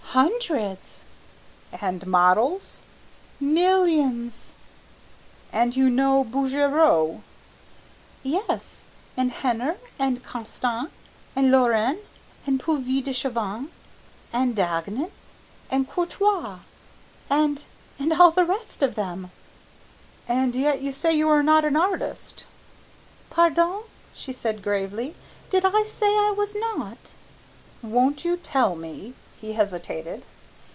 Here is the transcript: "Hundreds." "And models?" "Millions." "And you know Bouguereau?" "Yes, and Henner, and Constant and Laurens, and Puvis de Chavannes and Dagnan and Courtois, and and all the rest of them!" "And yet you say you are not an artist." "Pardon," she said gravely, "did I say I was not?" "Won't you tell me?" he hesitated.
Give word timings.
"Hundreds." 0.13 1.05
"And 1.71 2.05
models?" 2.05 2.81
"Millions." 3.39 4.51
"And 5.53 5.73
you 5.73 5.89
know 5.89 6.25
Bouguereau?" 6.25 7.21
"Yes, 8.21 8.83
and 9.15 9.31
Henner, 9.31 9.77
and 9.97 10.21
Constant 10.21 10.89
and 11.33 11.49
Laurens, 11.49 12.01
and 12.45 12.59
Puvis 12.59 13.05
de 13.05 13.13
Chavannes 13.13 13.69
and 14.33 14.53
Dagnan 14.53 15.11
and 15.69 15.89
Courtois, 15.89 16.59
and 17.29 17.63
and 17.97 18.11
all 18.11 18.31
the 18.31 18.43
rest 18.43 18.83
of 18.83 18.95
them!" 18.95 19.31
"And 20.27 20.53
yet 20.55 20.81
you 20.81 20.91
say 20.91 21.13
you 21.13 21.29
are 21.29 21.41
not 21.41 21.63
an 21.63 21.77
artist." 21.77 22.43
"Pardon," 23.29 23.83
she 24.13 24.33
said 24.33 24.61
gravely, 24.61 25.15
"did 25.49 25.63
I 25.63 25.85
say 25.85 26.07
I 26.17 26.33
was 26.37 26.53
not?" 26.53 27.13
"Won't 27.81 28.25
you 28.25 28.35
tell 28.35 28.75
me?" 28.75 29.13
he 29.39 29.53
hesitated. 29.53 30.23